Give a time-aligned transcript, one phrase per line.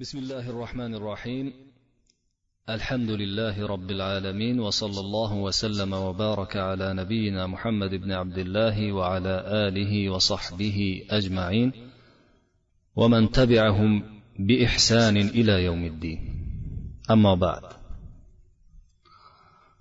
[0.00, 1.52] بسم الله الرحمن الرحيم.
[2.68, 9.44] الحمد لله رب العالمين وصلى الله وسلم وبارك على نبينا محمد بن عبد الله وعلى
[9.68, 11.72] آله وصحبه أجمعين.
[12.96, 14.02] ومن تبعهم
[14.38, 16.20] بإحسان إلى يوم الدين.
[17.10, 17.62] أما بعد.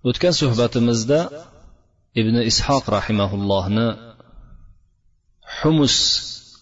[0.04, 1.30] o'tgan suhbatimizda
[2.16, 3.88] ibn ishoq rahimaullohni
[5.62, 5.96] humus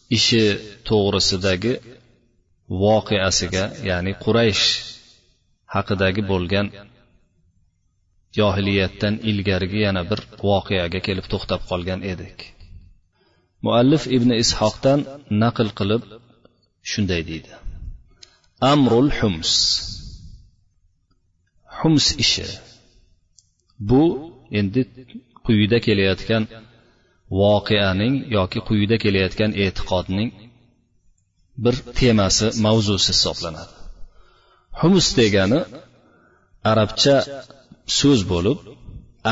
[0.10, 0.44] ishi
[0.90, 1.99] to'g'risidagi
[2.84, 4.66] voqeasiga ya'ni quraysh
[5.76, 6.68] haqidagi bo'lgan
[8.38, 12.38] johiliyatdan ilgarigi yana bir voqeaga kelib to'xtab qolgan edik.
[13.66, 15.00] Muallif ibn ishoqdan
[15.44, 16.04] naql qilib
[16.92, 17.52] shunday deydi.
[18.72, 19.52] Amrul hums.
[21.80, 22.48] Hums ishi.
[23.90, 24.04] Bu
[24.60, 24.82] endi
[25.46, 26.44] quyida kelayotgan
[27.42, 30.30] voqeaning yoki quyida kelayotgan e'tiqodning
[31.64, 33.74] bir temasi mavzusi hisoblanadi.
[34.80, 35.60] Humus degani
[36.72, 37.16] arabcha
[38.00, 38.58] so'z bo'lib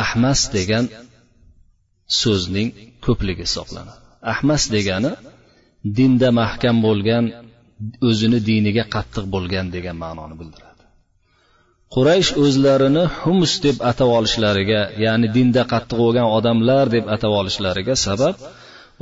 [0.03, 0.85] ahmas degan
[2.21, 2.69] so'zning
[3.05, 3.99] ko'pligi hisoblanadi.
[4.33, 5.11] Ahmas degani
[5.97, 7.25] dinda mahkam bo'lgan
[8.09, 10.83] o'zini diniga qattiq bo'lgan degan ma'noni bildiradi.
[11.95, 18.35] Quraysh o'zlarini humus deb atab olishlariga ya'ni dinda qattiq bo'lgan odamlar deb atab olishlariga sabab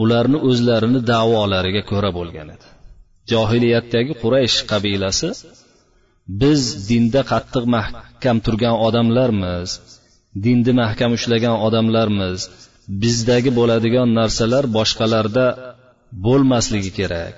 [0.04, 2.68] ularni o'zlarini da'volariga ko'ra bo'lgan edi.
[3.32, 5.30] Johiliyatdagi quraysh qabilasi
[6.42, 9.70] biz dinda qattiq mahkam turgan odamlarmiz
[10.46, 12.40] dinni mahkam ushlagan odamlarmiz
[13.04, 15.46] bizdagi bo'ladigan narsalar boshqalarda
[16.26, 17.36] bo'lmasligi kerak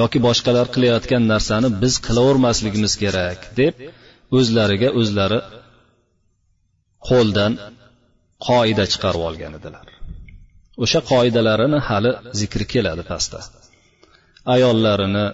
[0.00, 3.74] yoki boshqalar qilayotgan narsani biz qilavermasligimiz kerak deb
[4.38, 5.40] o'zlariga o'zlari
[7.08, 7.52] qo'ldan
[8.46, 9.86] qoida chiqarib olgan edilar.
[10.84, 13.40] O'sha qoidalarini hali zikri keladi pastda.
[14.53, 15.25] ayollarini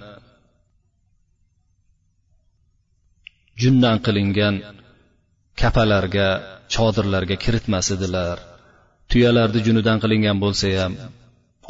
[3.62, 4.56] jundan qilingan
[5.62, 6.28] kapalarga
[6.74, 8.38] chodirlarga kiritmas edilar
[9.12, 10.94] tuyalarni junidan qilingan bo'lsa ham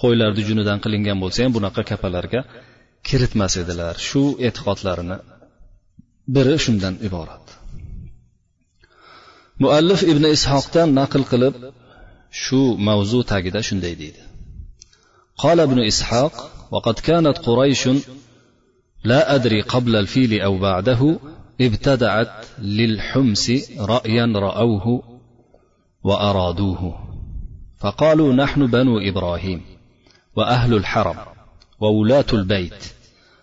[0.02, 2.42] qo'ylarni junidan qilingan bo'lsa ham bunaqa kapalarga
[3.08, 5.18] kiritmas edilar shu e'tiqodlarini
[6.36, 7.46] biri shundan iborat
[9.64, 11.56] muallif ibn ishoqdan naql qilib
[12.44, 14.22] shu mavzu tagida shunday deydi
[15.44, 16.36] قال ابن إسحاق
[16.71, 17.89] وقد كانت قريش
[19.05, 21.19] لا أدري قبل الفيل أو بعده
[21.61, 25.03] ابتدعت للحمس رأيا رأوه
[26.05, 26.99] وأرادوه.
[27.79, 29.61] فقالوا نحن بنو إبراهيم
[30.37, 31.17] وأهل الحرم
[31.81, 32.85] وولاة البيت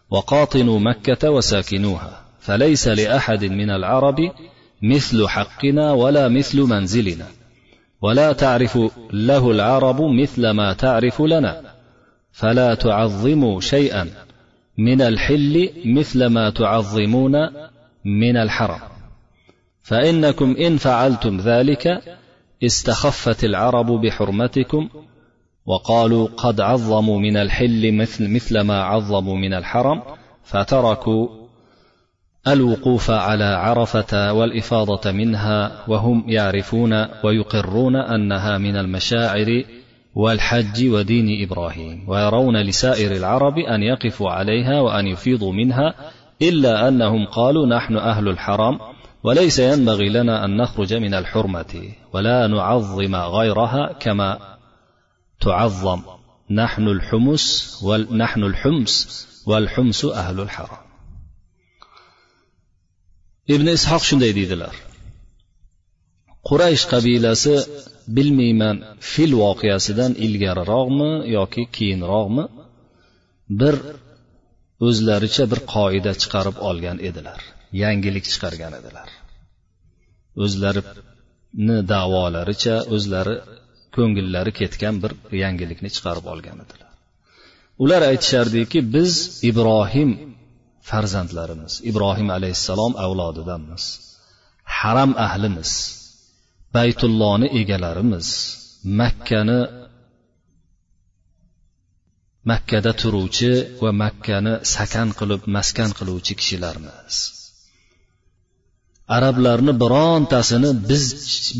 [0.09, 4.32] وقاطنوا مكة وساكنوها فليس لأحد من العرب
[4.82, 7.28] مثل حقنا ولا مثل منزلنا
[8.02, 8.80] ولا تعرف
[9.14, 11.71] له العرب مثل ما تعرف لنا.
[12.31, 14.08] فلا تعظموا شيئا
[14.78, 17.31] من الحل مثل ما تعظمون
[18.06, 18.80] من الحرم.
[19.81, 22.02] فإنكم إن فعلتم ذلك
[22.64, 24.90] استخفت العرب بحرمتكم
[25.66, 30.02] وقالوا قد عظموا من الحل مثل مثل ما عظموا من الحرم
[30.44, 31.28] فتركوا
[32.47, 39.64] الوقوف على عرفة والإفاضة منها وهم يعرفون ويقرون أنها من المشاعر
[40.16, 45.94] والحج ودين إبراهيم ويرون لسائر العرب أن يقفوا عليها وأن يفيضوا منها
[46.41, 48.79] إلا أنهم قالوا نحن أهل الحرم
[49.23, 51.83] وليس ينبغي لنا أن نخرج من الحرمة
[52.13, 54.57] ولا نعظم غيرها كما
[55.41, 56.01] تعظم.
[56.51, 58.93] نحن الحمس ونحن الحمس
[59.47, 60.78] والحمس أهل الحرم
[63.55, 64.75] ibn ishoq shunday deydilar
[66.51, 67.56] quraysh qabilasi
[68.17, 68.78] bilmayman
[69.12, 72.45] fil voqeasidan ilgariroqmi yoki keyinroqmi
[73.62, 73.75] bir
[74.88, 77.41] o'zlaricha bir qoida chiqarib olgan edilar
[77.84, 79.07] yangilik chiqargan edilar.
[80.44, 83.35] O'zlarini davolaricha o'zlari
[83.95, 85.11] ko'ngillari ketgan bir
[85.44, 86.91] yangilikni chiqarib olgan edilar.
[87.84, 89.13] Ular aytishardiki biz
[89.50, 90.11] ibrohim
[90.90, 93.84] farzandlarimiz ibrohim alayhissalom avlodidanmiz
[94.79, 96.01] haram ahlimiz.
[96.76, 98.28] Baytullohni egalarimiz
[99.00, 99.59] makkani
[102.50, 103.52] makkada turuvchi
[103.82, 107.16] va makkani sakan qilib maskan qiluvchi kishilarmiz.
[109.18, 111.06] Arablarni birontasini biz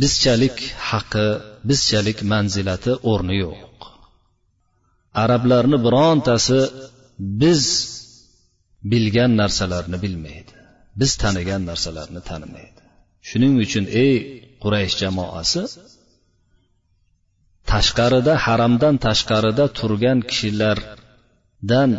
[0.02, 0.58] bizchalik
[0.90, 1.28] haqi
[1.70, 3.80] bizchalik manzilati o'rni yo'q.
[5.24, 6.60] Arablarni birontasi
[7.42, 7.64] biz
[8.92, 10.54] bilgan narsalarni bilmaydi.
[11.00, 12.82] Biz tanigan narsalarni tanimaydi.
[13.30, 14.16] Shuning uchun ey
[14.64, 15.64] quraysh jamoasi
[17.72, 21.92] tashqarida haramdan tashqarida turgan kishilardan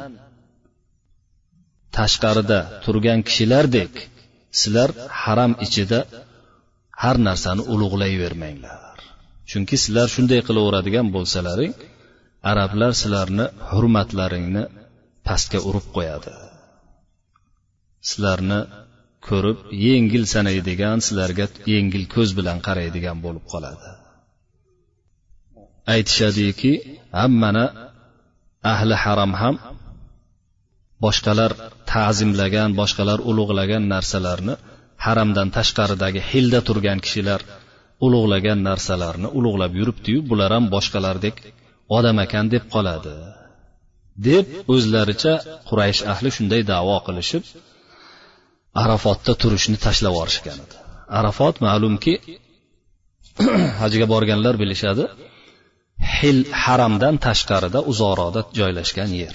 [1.98, 3.92] tashqarida turgan kishilardek
[4.60, 4.90] sizlar
[5.22, 6.00] haram ichida
[7.02, 8.96] har narsani ulug'layvermanglar.
[9.50, 11.72] Chunki sizlar shunday qilaveradigan bo'lsalaring
[12.50, 14.64] arablar sizlarni hurmatlaringni
[15.26, 16.32] pastga urib qo'yadi.
[18.08, 18.60] Sizlarni
[19.28, 23.88] ko'rib yengil sanaydigan sizlarga yengil ko'z bilan qaraydigan bo'lib qoladi.
[25.94, 26.72] Aytishadiki
[27.20, 27.66] hammani
[28.72, 29.56] ahli haram ham
[31.04, 31.52] boshqalar
[31.92, 34.54] ta'zimlagan boshqalar ulug'lagan narsalarni
[35.04, 37.40] haramdan tashqaridagi hilda turgan kishilar
[38.06, 41.36] ulug'lagan narsalarni ulug'lab yuribdiyu bular ham boshqalardek
[41.96, 43.14] odam ekan deb qoladi.
[44.28, 45.34] Deb o'zlaricha
[45.68, 47.44] quraysh ahli shunday davo qilishib
[48.80, 50.76] arafotda turishni tashlab yuborishgan edi.
[51.18, 52.14] Arafot ma'lumki
[53.82, 55.04] hajga borganlar bilishadi
[56.16, 59.34] hil haramdan tashqarida uzoqroqda joylashgan yer.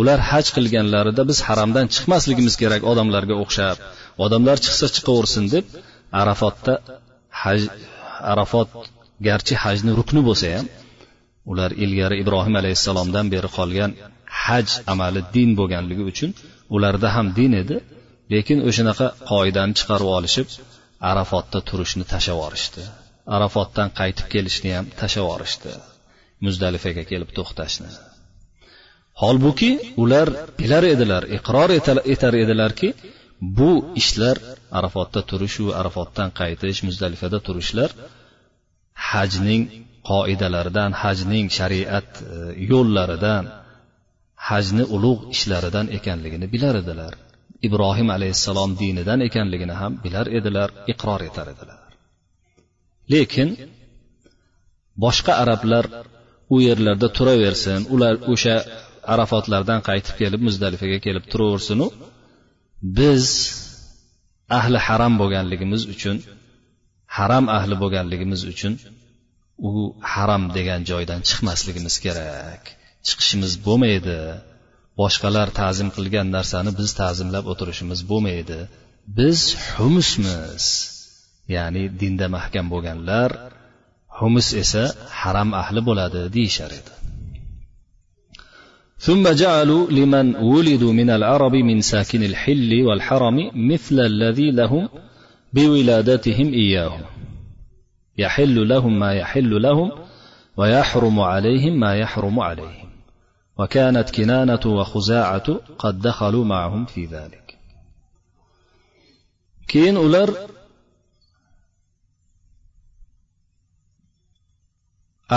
[0.00, 3.76] Ular haj qilganlarida biz haramdan chiqmasligimiz kerak odamlarga o'xshab
[4.24, 5.64] odamlar chiqsa chiqaversin deb
[6.20, 6.74] arafotda
[7.42, 7.60] haj
[8.32, 8.68] arafot
[9.28, 10.66] garchi hajni rukni bo'lsa ham
[11.50, 13.90] ular ilgari ibrohim alayhissalomdan beri qolgan
[14.44, 16.30] haj amali din bo'lganligi uchun
[16.76, 17.76] ularda ham din edi.
[18.32, 20.48] Lekin o'shanaqa qoidani chiqarib olishib
[21.10, 22.82] arafotda turishni tashlab yuborishdi
[23.36, 25.72] arafotdan qaytib kelishni ham tashlab yuborishdi
[26.46, 27.90] muzdalifaga kelib to'xtashni.
[29.22, 29.70] Holbuki
[30.02, 30.28] ular
[30.60, 31.70] bilar edilar iqror
[32.14, 32.88] etar edilarki
[33.58, 34.36] bu ishlar
[34.78, 37.90] arafotda turishu arafotdan qaytish muzdalifada turishlar
[39.10, 39.62] hajning
[40.10, 42.26] qoidalaridan hajning shariat e,
[42.72, 43.44] yo'llaridan
[44.48, 47.12] hajni ulug' ishlaridan ekanligini bilar edilar.
[47.66, 51.80] Ibrohim alayhissalom dinidan ekanligini ham bilar edilar iqror etar edilar.
[53.12, 53.48] Lekin
[55.04, 55.84] boshqa arablar
[56.54, 58.56] u yerlarda turaversin ular o'sha
[59.12, 61.86] arafotlardan qaytib kelib muzdalifaga kelib turaversinu
[62.98, 63.24] biz
[64.58, 66.16] ahli haram bo'lganligimiz uchun
[67.18, 68.72] haram ahli bo'lganligimiz uchun
[69.68, 69.70] u
[70.14, 72.62] haram degan joydan chiqmasligimiz kerak.
[73.06, 74.18] Chiqishimiz bo'lmaydi.
[75.01, 78.59] boshqalar ta'zim qilgan narsani biz ta'zimlab o'tirishimiz bo'lmaydi
[79.19, 79.39] biz
[79.75, 80.65] humusmiz
[81.55, 83.29] ya'ni dinda mahkam bo'lganlar
[84.19, 84.83] humus esa
[85.21, 86.93] haram ahli bo'ladi deyishar edi
[89.07, 93.37] ثم جعلوا لمن ولدوا من العرب من ساكن الحل والحرم
[93.71, 94.89] مثل الذي لهم
[95.53, 96.99] بولادتهم إياه
[98.17, 99.91] يحل لهم ما يحل لهم
[100.57, 102.86] ويحرم عليهم ما يحرم عليهم
[103.57, 105.47] وكانت كنانة وخزاعة
[105.79, 107.43] قد دخلوا معهم في ذلك
[109.73, 110.29] keyin ular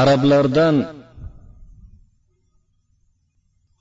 [0.00, 0.76] arablardan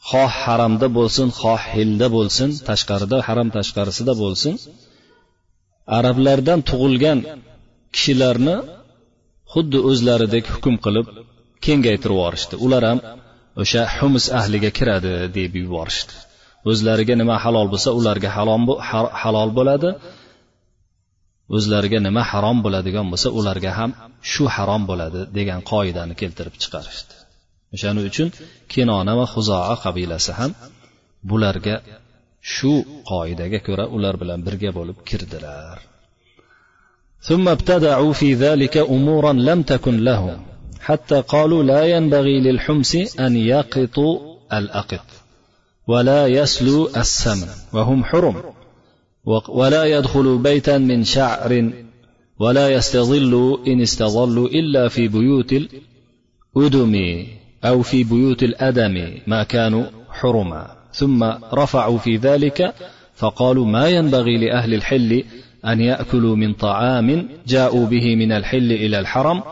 [0.10, 4.54] xoh haramda bo'lsin xoh hilda bo'lsin tashqarida haram tashqarisida bo'lsin
[5.98, 7.20] arablardan tug'ilgan
[7.96, 8.58] kishilarni
[9.54, 11.06] xuddi o'zlaridek hukm qilib
[11.66, 13.00] kengaytirib yuborishdi ular ham
[13.62, 16.16] o'sha humus ahliga kiradi deb yuborishdi
[16.70, 18.30] o'zlariga nima halol bo'lsa ularga
[19.22, 19.90] halol bo'ladi
[21.58, 23.92] o'zlariga nima harom bo'ladigan bo'lsa ularga ham
[24.32, 27.14] shu harom bo'ladi degan qoidani keltirib chiqarishdi
[27.76, 28.28] o'shaning uchun
[28.74, 30.52] kinona va huzoa qabilasi ham
[31.30, 31.76] bularga
[32.54, 32.74] shu
[33.12, 35.78] qoidaga ko'ra ular bilan birga bo'lib kirdilar
[37.30, 40.40] ثم ابتدعوا في ذلك امورا لم تكن لهم
[40.81, 44.19] حتى قالوا لا ينبغي للحمس أن يقطوا
[44.53, 45.05] الأقط
[45.87, 48.43] ولا يسلوا السمن وهم حرم
[49.49, 51.73] ولا يدخلوا بيتا من شعر
[52.39, 55.53] ولا يستظلوا إن استظلوا إلا في بيوت
[56.57, 57.27] الأدم
[57.65, 60.77] أو في بيوت الأدم ما كانوا حرما.
[60.93, 62.75] ثم رفعوا في ذلك
[63.15, 65.25] فقالوا ما ينبغي لأهل الحل
[65.67, 69.43] أن يأكلوا من طعام جاءوا به من الحل إلى الحرم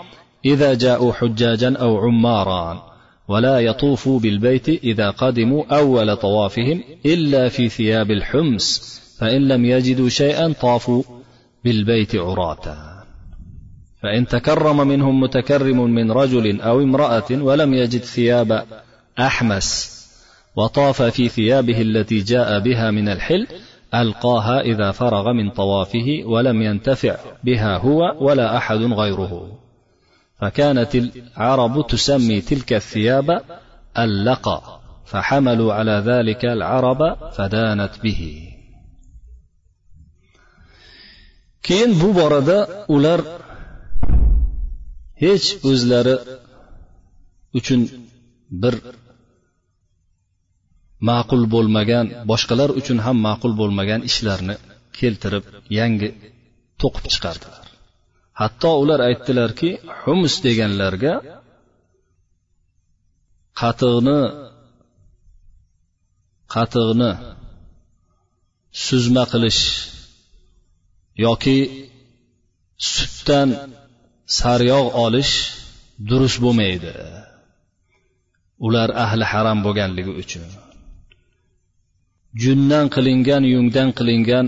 [0.44, 2.88] إذا جاءوا حجاجا أو عمارا
[3.28, 10.52] ولا يطوفوا بالبيت إذا قدموا أول طوافهم إلا في ثياب الحمس فإن لم يجدوا شيئا
[10.60, 11.02] طافوا
[11.64, 12.88] بالبيت عراة
[14.02, 18.64] فإن تكرم منهم متكرم من رجل أو امرأة ولم يجد ثياب
[19.18, 19.98] أحمس
[20.56, 23.46] وطاف في ثيابه التي جاء بها من الحل
[23.94, 29.58] ألقاها إذا فرغ من طوافه ولم ينتفع بها هو ولا أحد غيره.
[30.39, 33.41] فكانت العرب تسمي تلك الثياب
[33.97, 38.49] اللقى فحملوا على ذلك العرب فدانت به
[41.67, 42.57] keyin bu borada
[42.95, 43.19] ular
[45.23, 46.15] hech o'zlari
[47.59, 47.81] uchun
[48.61, 48.75] bir
[51.09, 54.55] ma'qul bo'lmagan boshqalar uchun ham ma'qul bo'lmagan ishlarni
[54.99, 55.43] keltirib
[55.79, 56.09] yangi
[56.81, 57.66] to'qib chiqardilar
[58.40, 61.14] hatto ular aytdilarki humus deganlarga
[63.60, 64.20] qatiqni
[66.54, 67.10] qatiqni
[68.86, 69.62] suzma qilish
[71.24, 71.58] yoki
[72.94, 73.48] sutdan
[74.40, 75.32] saryog' olish
[76.08, 76.92] durust bo'lmaydi.
[78.66, 80.44] Ular ahli haram bo'lganligi uchun.
[82.42, 84.46] Jundan qilingan yungdan qilingan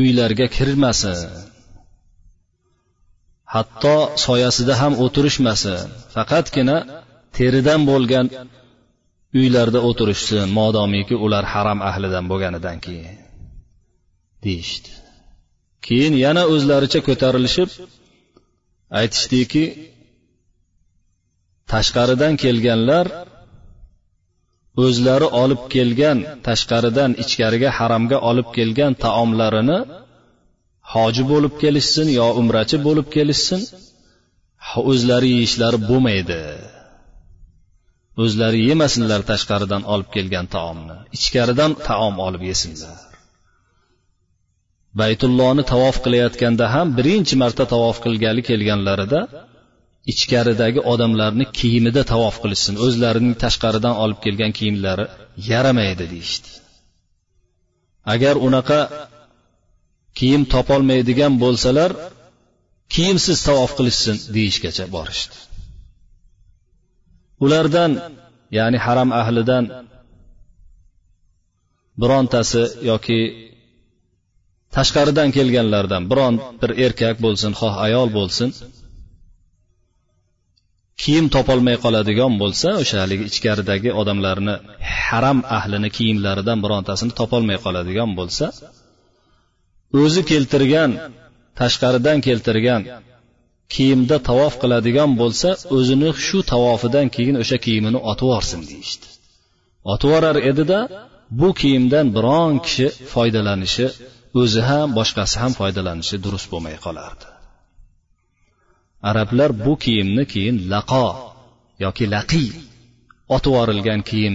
[0.00, 1.18] uylarga kirmasin
[3.54, 6.76] hatto soyasida ham o'tirishmasin faqatgina
[7.36, 8.26] teridan bo'lgan
[9.40, 13.16] uylarda o'tirishsin modomiki ular haram ahlidan bo'lganidan keyin.
[14.44, 14.90] Deyishdi.
[15.86, 17.70] Keyin yana o'zlaricha ko'tarilishib
[19.00, 19.64] aytishdiki
[21.72, 23.06] tashqaridan kelganlar
[24.84, 29.78] o'zlari olib kelgan tashqaridan ichkariga haramga olib kelgan taomlarini
[30.94, 33.60] hoji bo'lib kelishsin yo umrachi bo'lib kelishsin?
[34.90, 36.40] O'zlari yeyishlari bo'lmaydi.
[38.24, 42.96] O'zlari yemasinlar tashqaridan olib kelgan taomni ichkaridan taom olib yesinlar.
[45.00, 49.20] Baytullohni tavof qilayotganda ham birinchi marta tavof qilgali kelganlarida
[50.12, 55.04] ichkaridagi odamlarni kiyimida tavof qilishsin o'zlarining tashqaridan olib kelgan kiyimlari
[55.50, 56.48] yaramaydi deyishdi.
[58.14, 58.80] Agar unaqa
[60.18, 61.90] kiyim topolmaydigan bo'lsalar
[62.94, 65.36] kiyimsiz tavof qilishsin deyishgacha borishdi.
[67.44, 67.92] Ulardan
[68.58, 69.64] ya'ni haram ahlidan
[72.02, 73.20] birontasi yoki
[74.76, 78.48] tashqaridan kelganlardan biron bir erkak bo'lsin xoh ayol bo'lsin
[81.02, 84.54] kiyim topolmay qoladigan bo'lsa o'sha haligi ichkaridagi odamlarni
[85.06, 88.46] haram ahlini kiyimlaridan birontasini topolmay qoladigan bo'lsa
[90.02, 90.90] o'zi keltirgan
[91.60, 92.82] tashqaridan keltirgan
[93.74, 99.06] kiyimda tavof qiladigan bo'lsa o'zini shu tavofidan keyin o'sha kiyimini otib yuborsin deyishdi.
[99.92, 100.78] Otib yuborar edida
[101.40, 103.86] bu kiyimdan biron kishi foydalanishi
[104.40, 107.26] o'zi ham boshqasi ham foydalanishi durust bo'lmay qolardi.
[109.10, 111.06] Arablar bu kiyimni keyin laqo
[111.84, 112.48] yoki laqiy
[113.36, 114.34] otib yuborilgan kiyim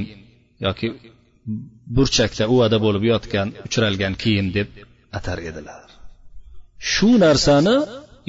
[0.65, 0.87] yoki
[1.95, 4.67] burchakda uvada bo'lib yotgan uchralgan kiyim deb
[5.17, 5.87] atar edilar.
[6.91, 7.75] Shu narsani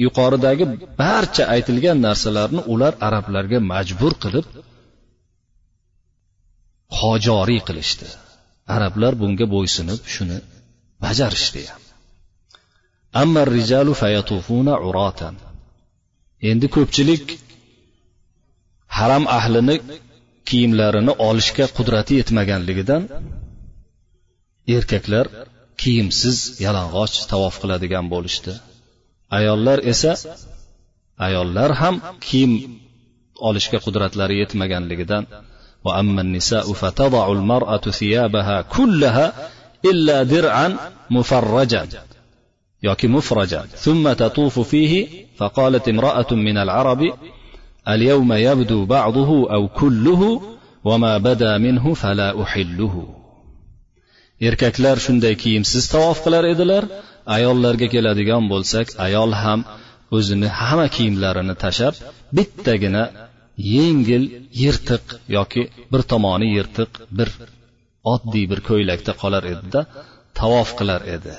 [0.05, 0.65] yuqoridagi
[1.01, 4.45] barcha aytilgan narsalarni ular arablarga majbur qilib
[6.99, 8.07] hojoriy qilishdi.
[8.75, 10.37] Arablar bunga bo'ysunib shuni
[11.03, 11.63] bajarishdi.
[13.55, 15.35] Rijalu fayatufuna uratan.
[16.49, 17.25] Endi ko'pchilik
[18.97, 19.75] haram ahlini
[20.49, 23.03] kiyimlarini olishga qudrati yetmaganligidan
[24.77, 25.25] erkaklar
[25.80, 28.52] kiyimsiz yalang'och tavof qiladigan bo'lishdi
[29.38, 30.12] ayollar esa
[31.26, 31.94] ayollar ham
[32.26, 32.52] kiyim
[33.48, 35.24] olishga qudratlari yetmaganligidan
[35.84, 39.32] وأما النساء فتضع المرأة ثيابها كلها
[39.84, 40.76] إلا درعا
[41.10, 41.88] مفرجا
[42.82, 47.12] يوكي مفرجا ثم تطوف فيه فقالت امرأة من العرب
[47.88, 50.42] اليوم يبدو بعضه أو كله
[50.84, 53.13] وما بدا منه فلا أحله
[54.49, 56.83] erkaklar shunday kiyimsiz tavof qilar edilar.
[57.37, 59.59] Ayollarga keladigan bo'lsak ayol ham
[60.17, 61.95] o'zini hamma kiyimlarini tashlab
[62.37, 63.03] bittagina
[63.75, 64.23] yengil
[64.61, 65.03] yirtiq
[65.37, 67.29] yoki bir tomoni yirtiq bir
[68.13, 69.81] oddiy bir ko'ylakda qolar edida
[70.39, 71.33] tavof qilar edi.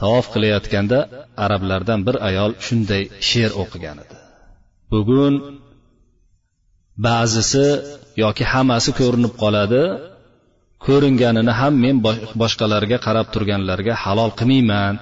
[0.00, 0.98] Tavof qilayotganda
[1.44, 4.16] arablardan bir ayol shunday she'r o'qigan edi.
[4.92, 5.34] Bugun
[7.06, 7.66] ba'zisi
[8.24, 9.82] yoki hammasi ko'rinib qoladi
[10.85, 11.95] ko'ringanini ham men
[12.41, 14.95] boshqalarga qarab turganlarga halol qilmayman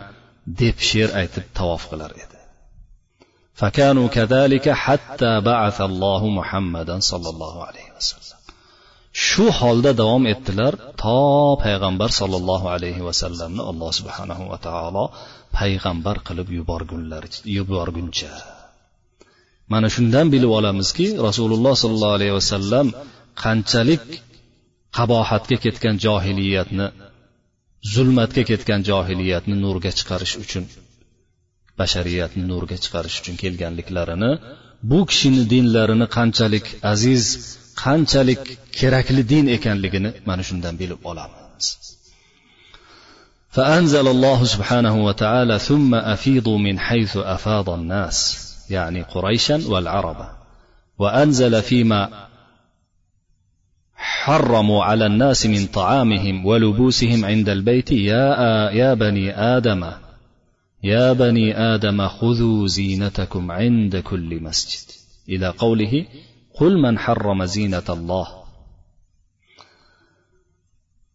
[0.62, 2.32] deb she'r aytib tavof qilar edi
[3.62, 8.42] فكانوا كذلك حتى بعث الله محمدا صلى الله عليه وسلم
[9.14, 11.20] shu holda davom etdilar to
[11.64, 15.04] payg'ambar sollallohu alayhi vasallamni alloh subhanahu va taolo
[15.60, 16.48] payg'ambar qilib
[17.58, 18.34] yuborguncha
[19.72, 22.88] mana shundan bilib olamizki rasululloh sollallohu alayhi vasallam
[23.44, 24.06] qanchalik
[24.98, 26.88] qabohatga ketgan johiliyatni
[27.94, 30.66] zulmatga ketgan johiliyatni nurga chiqarish uchun
[31.80, 34.32] bashariyatni nurga chiqarish uchun kelganliklarini
[34.90, 37.24] bu kishini dinlarini qanchalik aziz
[37.84, 38.44] qanchalik
[38.80, 41.66] kerakli din ekanligini mana shundan bilib olamiz
[43.58, 48.18] فأنزل الله سبحانه وتعالى ثم أفيضوا من حيث أفاض الناس
[48.70, 50.20] يعني قريشا والعرب
[51.00, 52.28] وأنزل فيما
[54.26, 58.26] حرموا على الناس من طعامهم ولبوسهم عند البيت يا
[58.72, 59.26] يا بني
[59.58, 59.92] آدم
[60.84, 64.92] يا بني آدم خذوا زينتكم عند كل مسجد
[65.30, 66.06] إلى قوله
[66.54, 68.28] قل من حرم زينة الله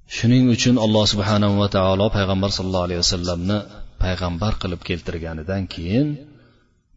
[0.07, 3.59] shuning uchun alloh subhanahu va taolo payg'ambar sallallohu alayhi vasallamni
[4.03, 6.09] payg'ambar qilib keltirganidan keyin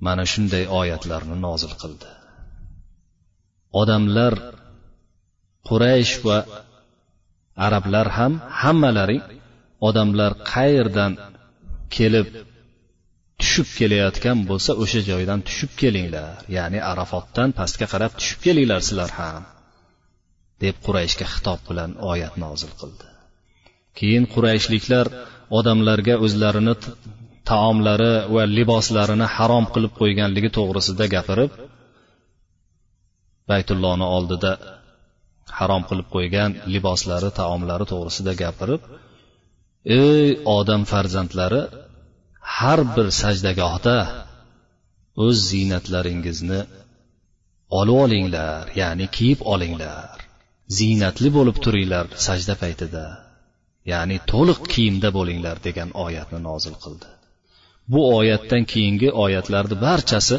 [0.06, 2.10] mana shunday oyatlarni nozil qildi
[3.82, 4.34] odamlar
[5.69, 6.39] quraysh va
[7.67, 9.23] arablar ham hammalaring
[9.89, 11.13] odamlar qayerdan
[11.97, 12.29] kelib
[13.41, 16.31] tushib kelayotgan bo'lsa o'sha joydan tushib kelinglar.
[16.57, 19.43] Ya'ni arafotdan pastga qarab tushib kelinglar sizlar ham
[20.65, 23.07] deb qurayshga xitob bilan oyat nozil qildi.
[23.99, 25.07] Keyin qurayshliklar
[25.59, 26.75] odamlarga o'zlarini
[27.51, 31.51] taomlari va liboslarini harom qilib qo'yganligi to'g'risida gapirib
[33.51, 34.53] baytullohni oldida
[35.59, 38.83] harom qilib qo'ygan liboslari taomlari to'g'risida gapirib
[40.03, 41.63] ey odam farzandlari
[42.57, 43.97] har bir sajdagohda
[45.25, 46.61] o'z ziynatlaringizni
[47.79, 50.17] olib olinglar ya'ni kiyib olinglar.
[50.79, 53.05] Ziynatli bo'lib turinglar sajda paytida
[53.93, 57.09] ya'ni to'liq kiyimda bo'linglar degan oyatni nozil qildi.
[57.93, 60.37] Bu oyatdan keyingi oyatlarni barchasi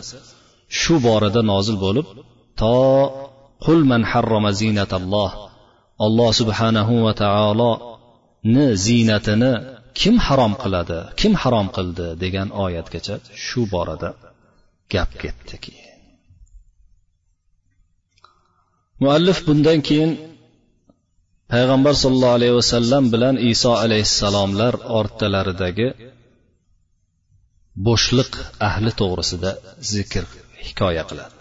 [0.79, 2.07] shu borada nozil bo'lib
[2.61, 2.75] to
[3.65, 5.31] qul man harrama zinatalloh.
[6.05, 9.51] Alloh subhanahu va taoloni ziynatini
[9.99, 14.09] kim harom qiladi kim harom qildi degan oyatgacha shu borada
[14.93, 15.93] gap ketdi keyin.
[19.01, 20.11] Muallif bundan keyin
[21.53, 25.87] payg'ambar sollallohu alayhi vasallam bilan iso alayhissalomlar o'rtalaridagi
[27.87, 28.31] bo'shliq
[28.69, 29.51] ahli to'g'risida
[29.93, 30.25] zikr
[30.65, 31.37] hikoya qiladi.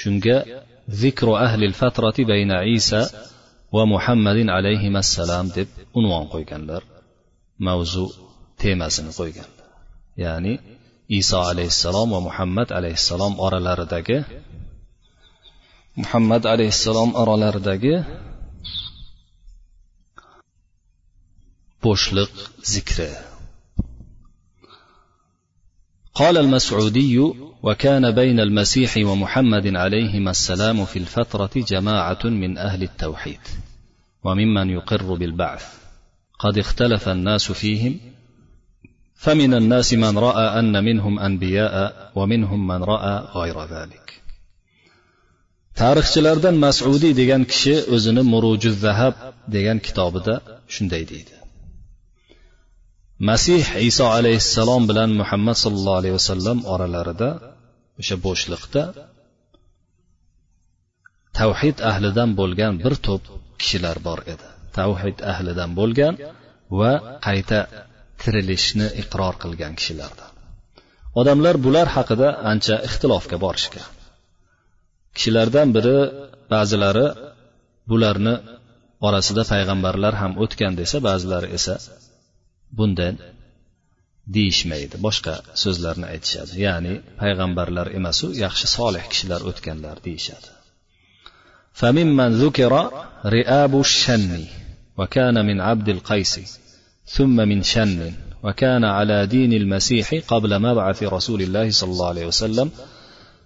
[0.00, 0.36] Shunga
[1.00, 3.00] zikru ahli fatrati bayna isa
[3.76, 5.68] va muhammadin alayhissalom deb
[5.98, 6.82] unvon qo'yganlar.
[7.66, 8.04] Mavzu
[8.60, 9.66] temasini qo'yganlar.
[10.24, 10.54] Ya'ni
[11.20, 14.18] iso alayhissalom va muhammad alayhissalom oralaridagi
[16.00, 17.94] muhammad alayhissalom oralaridagi
[21.84, 22.32] bo'shliq
[22.72, 23.31] zikri.
[26.14, 27.18] قال المسعودي
[27.62, 33.40] وكان بين المسيح ومحمد عليهما السلام في الفترة جماعة من أهل التوحيد
[34.24, 35.64] وممن يقر بالبعث.
[36.38, 38.00] قد اختلف الناس فيهم
[39.14, 44.02] فمن الناس من رأى أن منهم أنبياء ومنهم من رأى غير ذلك.
[45.80, 49.14] tarixchilardan mas'udiy degan kishi o'zini muruju zahab
[49.54, 50.34] degan kitobida
[50.74, 51.31] shunday deydi
[53.28, 57.30] masih iso alayhissalom bilan muhammad sollallohu alayhi vasallam oralarida
[58.00, 58.82] o'sha bo'shliqda
[61.38, 63.22] tavhid ahlidan bo'lgan bir to'p
[63.60, 64.48] kishilar bor edi.
[64.78, 66.14] Tavhid ahlidan bo'lgan
[66.78, 66.92] va
[67.26, 67.60] qayta
[68.20, 70.30] tirilishni iqror qilgan kishilardan.
[71.20, 73.88] Odamlar bular haqida ancha ixtilofga borishgan.
[75.16, 75.98] Kishilardan biri
[76.52, 77.06] ba'zilari
[77.90, 78.34] bularni
[79.06, 81.74] orasida payg'ambarlar ham o'tgan desa ba'zilari esa
[82.78, 83.14] bundan
[84.36, 84.96] deyishmaydi.
[85.06, 86.52] Boshqa so'zlarni aytishadi.
[86.66, 90.50] Ya'ni payg'ambarlar emasu yaxshi solih kishilar o'tganlar deyishadi.
[91.80, 92.72] فممن ذكر
[93.26, 94.44] رئاب الشن
[94.98, 96.40] وكان من عبد القيس
[97.06, 102.70] ثم من شن وكان على دين المسيح قبل مبعث رسول الله صلى الله عليه وسلم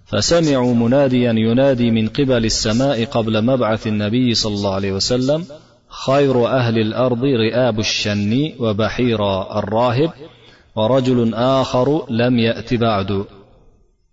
[0.07, 5.47] فسمعوا مناديا ينادي من قبل السماء قبل مبعث النبي صلى الله عليه وسلم
[6.05, 9.21] خير أهل الأرض رئاب الشن وبحير
[9.59, 10.13] الراهب
[10.77, 13.25] ورجل آخر لم يأت بعد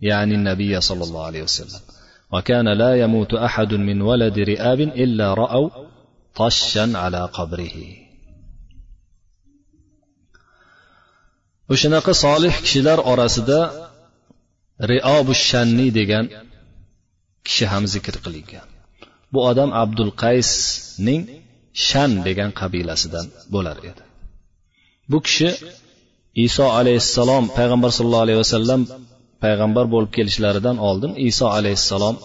[0.02, 1.80] يعني النبي صلى الله عليه وسلم.
[2.32, 5.70] وكان لا يموت أحد من ولد رئاب إلا رأوا
[6.36, 7.78] طشا على قبره.
[11.74, 13.60] o'shanaqa solih kishilar orasida
[14.92, 16.26] riobu shanni degan
[17.46, 18.68] kishi ham zikr qilingan
[19.34, 21.22] bu odam abdul qaysning
[21.88, 24.04] shan degan qabilasidan bo'lar edi.
[25.12, 25.50] Bu kishi
[26.46, 28.82] iso alayhissalom payg'ambar sallallohu alayhi vasallam
[29.44, 32.16] payg'ambar bo'lib kelishlaridan oldin iso alayhissalom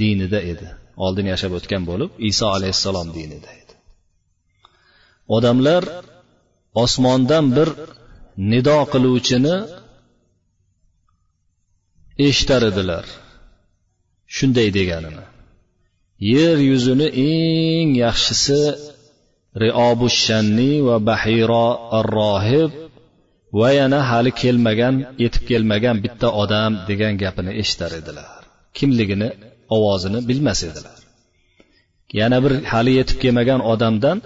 [0.00, 0.66] dinida edi.
[1.04, 3.74] Oldin yashab o'tgan bo'lib iso alayhissalom dinida edi.
[5.36, 5.82] Odamlar
[6.84, 7.68] osmondan bir
[8.52, 9.56] nido qiluvchini
[12.28, 13.04] eshitar edilar
[14.36, 15.24] shunday deganini.
[16.32, 18.60] Yer yuzini eng yaxshisi
[19.62, 21.66] riobu shanni va bahiro
[21.98, 22.70] ar rohib
[23.60, 28.40] va yana hali kelmagan yetib kelmagan bitta odam degan gapini eshitar edilar.
[28.76, 29.28] Kimligini
[29.76, 30.98] ovozini bilmas edilar.
[32.20, 34.18] Yana bir hali yetib kelmagan odamdan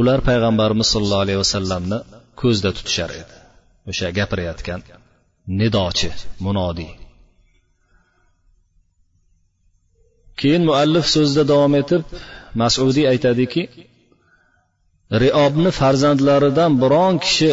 [0.00, 1.98] ular payg'ambarimiz sollallohu alayhi vasallamni
[2.40, 3.34] ko'zda tutishar edi.
[3.90, 4.80] O'sha gapirayotgan
[5.60, 6.10] nidochi
[6.44, 6.92] munodiy.
[10.40, 12.02] Keyin muallif so'zida davom etib
[12.62, 13.62] masudiy aytadiki
[15.20, 17.52] riobni farzandlaridan biron kishi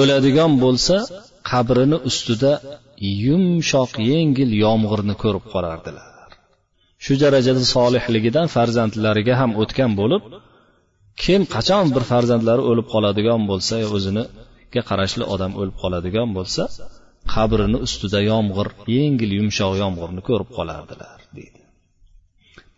[0.00, 0.96] o'ladigan bo'lsa
[1.50, 2.52] qabrini ustida
[3.24, 6.28] yumshoq yengil yomg'irni ko'rib qolardilar.
[7.04, 10.22] Shu darajada solihligidan farzandlariga ham o'tgan bo'lib
[11.22, 16.62] kim qachon bir farzandlari o'lib qoladigan bo'lsa o'ziniga qarashli odam o'lib qoladigan bo'lsa
[17.34, 21.60] qabrini ustida yomg'ir yengil yumshoq yomg'irni ko'rib qolardilar deydi.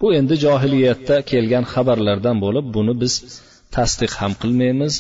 [0.01, 3.15] Bu endi johiliyatda kelgan xabarlardan bo'lib buni biz
[3.77, 4.95] tasdiq ham qilmaymiz.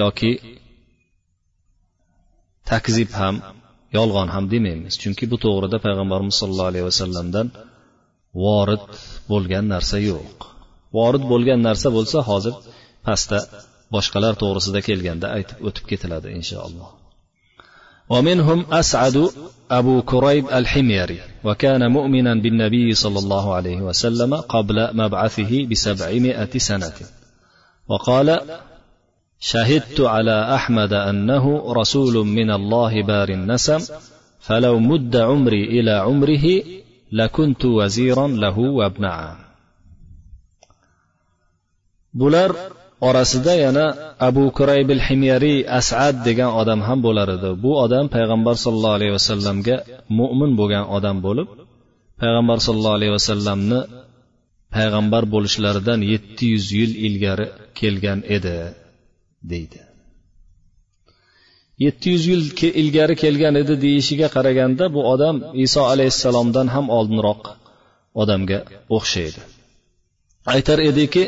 [0.00, 0.32] Yoki
[2.70, 3.36] takzib ham
[3.96, 4.94] yolg'on ham demaymiz.
[5.02, 7.46] Chunki bu to'g'rida payg'ambarimiz sollallohu alayhi vasallamdan
[8.44, 8.84] vorid
[9.32, 10.38] bo'lgan narsa yo'q.
[10.98, 12.54] Vorid bo'lgan narsa bo'lsa hozir
[13.06, 13.38] pastda
[13.94, 16.90] boshqalar to'g'risida kelganda aytib o'tib ketiladi inshaalloh.
[18.08, 19.28] ومنهم أسعد
[19.70, 26.92] أبو كريب الحميري وكان مؤمنا بالنبي صلى الله عليه وسلم قبل مبعثه بسبعمائة سنة.
[27.88, 28.40] وقال
[29.40, 33.78] شهدت على أحمد أنه رسول من الله بار النسم
[34.40, 36.62] فلو مد عمري إلى عمره
[37.12, 39.36] لكنت وزيرا له وابن عام
[42.14, 42.50] bular
[43.08, 43.84] orasida yana
[44.28, 47.50] abu kuraybil himyariy asad degan odam ham bo'lar edi.
[47.64, 49.76] Bu odam payg'ambar sollallohu alayhi vasallamga
[50.18, 51.48] mo'min bo'lgan odam bo'lib
[52.22, 53.80] payg'ambar sollallohu alayhi vasallamni
[54.76, 57.46] payg'ambar bo'lishlaridan yetti yuz yil ilgari
[57.80, 58.56] kelgan edi
[59.52, 59.80] deydi.
[61.84, 62.42] Yetti yuz yil
[62.80, 67.42] ilgari kelgan edi deyishiga qaraganda bu odam iso alayhissalomdan ham oldinroq
[68.22, 68.58] odamga
[68.96, 69.40] o'xshaydi.
[70.54, 71.22] Aytar ediki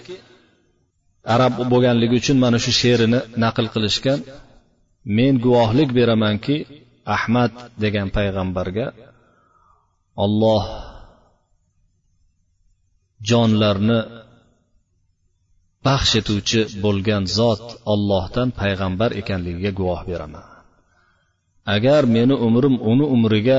[1.35, 4.19] arab bo'lganligi uchun mana shu she'rini naql qilishgan
[5.17, 6.57] men guvohlik beramanki
[7.17, 7.53] ahmad
[7.85, 8.87] degan payg'ambarga
[10.25, 10.65] olloh
[13.29, 13.99] jonlarni
[15.87, 20.47] baxsh etuvchi bo'lgan zot ollohdan payg'ambar ekanligiga guvoh beraman.
[21.77, 23.59] Agar meni umrim uni umriga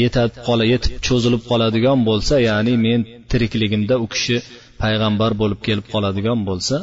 [0.00, 4.36] yetib qola yetib cho'zilib qoladigan bo'lsa ya'ni men tirikligimda u kishi
[4.81, 6.77] payg'ambar bo'lib kelib qoladigan bo'lsa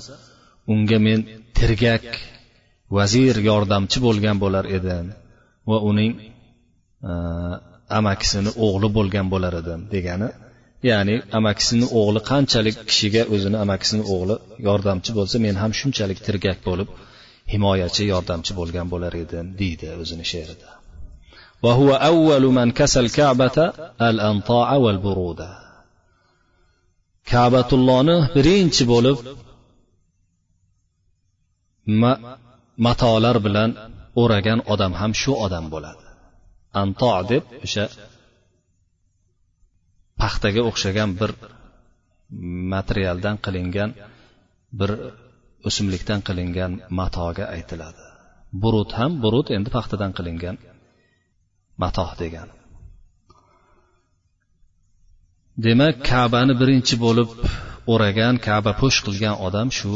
[0.72, 1.20] unga men
[1.58, 2.06] tirgak
[2.96, 5.06] vazir yordamchi bo'lgan bo'lar edim
[5.70, 6.12] va uning
[7.98, 10.28] amakisini o'g'li bo'lgan bo'lar edim degani
[10.90, 14.36] ya'ni amakisini o'g'li qanchalik kishiga o'zini amakisini o'g'li
[14.68, 16.88] yordamchi bo'lsa men ham shunchalik tirgak bo'lib
[17.52, 20.70] himoyachi yordamchi bo'lgan bo'lar edim deydi o'zini she'rida
[21.66, 23.72] وهو أول من كسى الكعبة
[24.10, 25.50] الأنطاع والبرودة
[27.31, 29.17] kabatullohni birinchi bo'lib
[32.85, 33.69] matolar bilan
[34.21, 36.03] o'ragan odam ham shu odam bo'ladi.
[36.81, 37.85] Anto deb o'sha
[40.21, 41.31] paxtaga o'xshagan bir
[42.73, 43.89] materialdan qilingan
[44.79, 44.91] bir
[45.67, 48.01] o'simlikdan qilingan matoga aytiladi.
[48.63, 50.55] Burut ham burut endi paxtadan qilingan
[51.81, 52.53] matoh degani.
[55.64, 57.28] demak kabani birinchi bo'lib
[57.92, 59.92] o'ragan kaba po'sh qilgan odam shu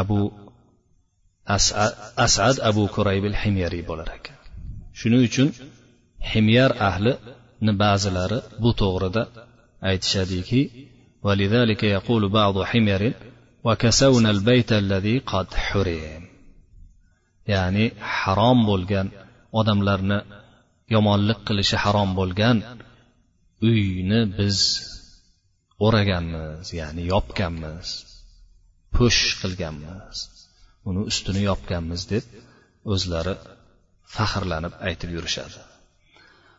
[0.00, 0.20] abu
[1.56, 1.92] asad,
[2.26, 4.38] asad abu kuraybil himyariy bo'lar ekan
[4.98, 5.48] shuning uchun
[6.32, 9.22] himyar ahlini ba'zilari bu to'g'rida
[9.90, 10.62] aytishadiki
[11.26, 13.02] ولذلك يقول بعض حمير
[13.64, 16.22] وكسونا البيت الذي قد حرم
[17.52, 17.84] ya'ni
[18.18, 19.06] harom bo'lgan
[19.60, 20.18] odamlarni
[20.94, 22.56] yomonlik qilishi harom bo'lgan
[23.70, 24.58] uyni biz
[25.86, 27.88] o'raganmiz ya'ni yopganmiz
[28.94, 30.16] push qilganmiz
[30.88, 32.24] uni ustini yopganmiz deb
[32.94, 33.34] o'zlari
[34.16, 35.60] faxrlanib aytib yurishadi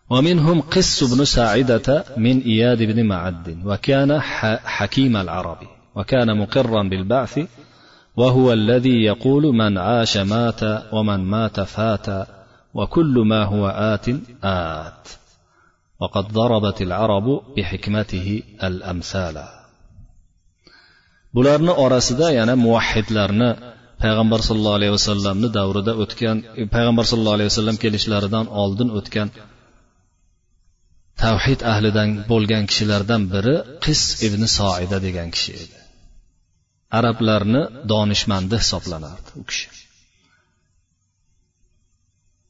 [0.10, 4.22] ومنهم قس بن ساعدة من إياد بن معد وكان
[4.76, 5.58] حكيم العرب
[5.96, 7.40] وكان مقرا بالبعث
[8.16, 10.62] وهو الذي يقول من عاش مات
[10.94, 12.28] ومن مات فات
[12.74, 14.10] وكل ما هو آت
[14.44, 15.08] آت
[16.02, 18.28] وقد ضربت العرب بحكمته
[18.64, 19.38] الأمثال
[21.36, 23.50] bularni orasida yana muvahhidlarni
[24.04, 26.38] payg'ambar sollallohu alayhi vasallamni davrida o'tgan
[26.76, 29.30] payg'ambar sollallohu alayhi vasallam kelishlaridan oldin o'tgan
[31.24, 35.78] tavhid ahlidan bo'lgan kishilardan biri qis ibn soida degan kishi edi
[37.00, 39.68] arablarni donishmandi hisoblanardi u kishi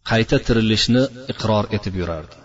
[0.09, 2.38] qayta tirilishni iqror etib yurardi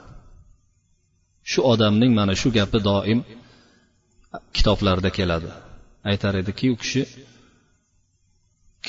[1.51, 3.19] Shu odamning mana shu gapi doim
[4.55, 5.51] kitoblarda keladi.
[6.09, 7.03] Aytar ediki u kishi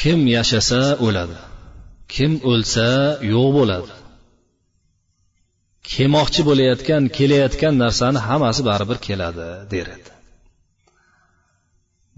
[0.01, 1.39] kim yashasa o'ladi
[2.15, 2.89] kim o'lsa
[3.33, 3.95] yo'q bo'ladi.
[5.93, 10.11] Kelmoqchi bo'layotgan kelayotgan narsani hammasi baribir keladi der edi.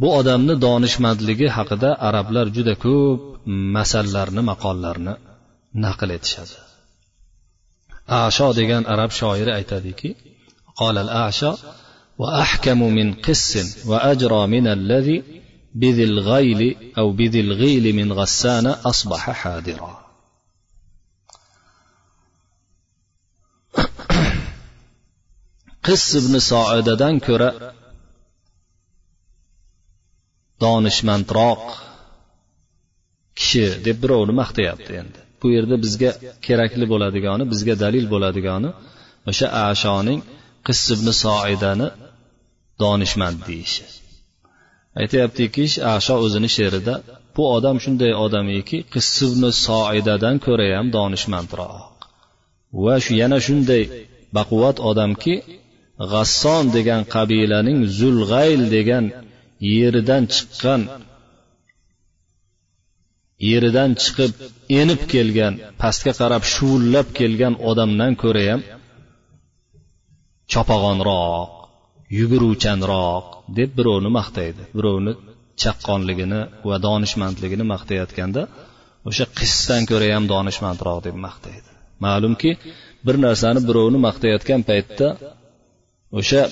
[0.01, 3.21] Bu odamni donishmandligi haqida arablar juda ko'p
[3.77, 5.15] masallarni maqollarni
[5.85, 6.57] naql etishadi.
[8.25, 10.11] Asho degan arab shoiri aytadiki
[10.78, 11.54] قال الأعشى
[12.18, 15.24] وأحكم من قس وأجرى من الذي
[15.76, 20.04] بذي الغيل أو بذي الغيل من غسان أصبح حاضرا
[25.88, 27.50] qis ibn soidadan ko'ra
[30.64, 31.64] donishmandroq
[33.40, 36.12] kishi deb birovni maqtayapti endi bu yerda bizga
[36.46, 38.70] kerakli bo'ladigani bizga dalil bo'ladigani
[39.30, 40.20] o'sha ashoning
[40.67, 41.89] qis ibn soidani
[42.83, 43.85] donishmand deyishi.
[45.01, 46.95] Aytyaptiki asho o'zini she'rida
[47.39, 48.47] bu odam shunday odam
[48.93, 51.97] qiss ibn soidadan ko'ra ham donishmandroq
[52.85, 53.83] va shu yana shunday
[54.37, 55.35] baquvvat odamki
[56.13, 59.05] g'asson degan qabilaning zulg'ayl degan
[59.75, 60.83] yeridan chiqqan
[63.51, 64.33] yeridan chiqib
[64.81, 68.61] enib kelgan pastga qarab shuvullab kelgan odamdan ko'ra ham
[70.53, 71.51] chopag'onroq
[72.19, 73.25] yuguruvchanroq
[73.59, 74.63] deb birovni maqtaydi.
[74.79, 75.13] Birovni
[75.63, 78.43] chaqqonligini va donishmandligini maqtayotganda
[79.09, 81.69] o'sha qissdan ko'ra ham donishmandroq deb maqtaydi.
[82.07, 82.51] Ma'lumki
[83.07, 85.09] bir narsani birovni maqtayotgan paytda
[86.19, 86.43] o'sha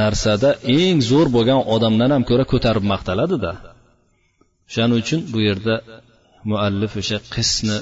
[0.00, 3.52] narsada eng zo'r bo'lgan odamdan ham ko'ra ko'tarib maqtaladida.
[4.68, 5.74] O'shaning uchun bu yerda
[6.50, 7.76] muallif o'sha qisni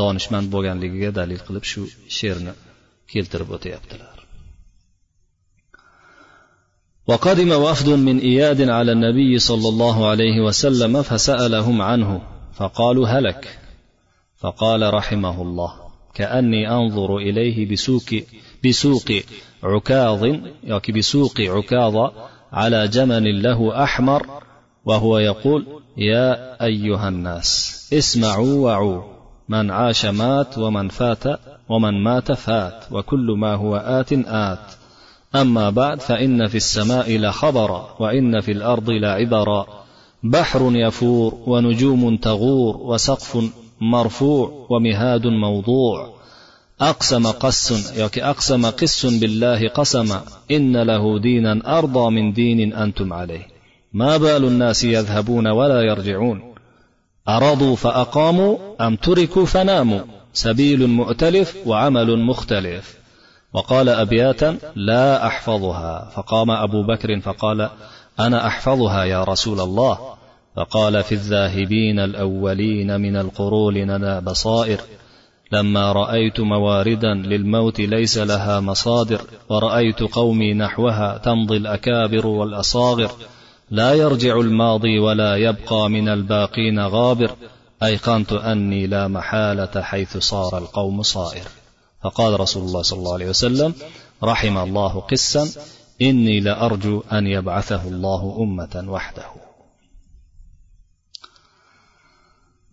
[0.00, 1.82] donishmand bo'lganligiga dalil qilib shu
[2.16, 2.52] she'rni
[3.12, 4.15] keltirib o'tyaptilar.
[7.06, 12.20] وقدم وفد من إياد على النبي صلى الله عليه وسلم فسألهم عنه
[12.54, 13.58] فقالوا هلك.
[14.38, 15.72] فقال رحمه الله
[16.14, 18.04] كأني أنظر إليه بسوق
[18.64, 19.12] بسوق
[19.62, 20.24] عكاظ
[20.64, 22.10] يعني بسوق عكاظ
[22.52, 24.26] على جمل له أحمر
[24.84, 25.66] وهو يقول
[25.96, 29.02] يا أيها الناس اسمعوا وعوا
[29.48, 31.24] من عاش مات ومن فات
[31.68, 34.85] ومن مات فات وكل ما هو آت آت.
[35.36, 39.66] أما بعد فإن في السماء لخبرا وإن في الأرض لعبرا
[40.22, 46.16] بحر يفور ونجوم تغور وسقف مرفوع ومهاد موضوع.
[46.80, 53.46] أقسم قس أقسم قس بالله قسما إن له دينا أرضى من دين أنتم عليه.
[53.92, 56.54] ما بال الناس يذهبون ولا يرجعون.
[57.28, 60.00] أرضوا فأقاموا أم تركوا فناموا.
[60.32, 62.95] سبيل مؤتلف وعمل مختلف.
[63.56, 66.10] وقال أبياتا لا أحفظها.
[66.16, 67.70] فقام أبو بكر فقال
[68.20, 69.98] أنا أحفظها يا رسول الله.
[70.56, 74.80] فقال في الذاهبين الأولين من القرون لنا بصائر.
[75.52, 79.20] لما رأيت مواردا للموت ليس لها مصادر.
[79.48, 83.10] ورأيت قومي نحوها تمضي الأكابر والأصاغر.
[83.70, 87.30] لا يرجع الماضي ولا يبقى من الباقين غابر.
[87.82, 91.42] أيقنت أني لا محالة حيث صار القوم صائر.
[92.03, 93.71] فقال رسول الله صلى الله عليه وسلم
[94.23, 95.43] رحم الله قسا
[96.01, 99.29] إني لأرجو أن يبعثه الله أمة وحده